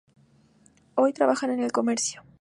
Hoy, 0.95 1.13
trabajan 1.13 1.51
en 1.51 1.59
el 1.61 1.71
comercio. 1.71 2.23